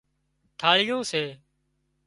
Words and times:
ٿاۯيون 0.59 1.01
سي 1.11 1.23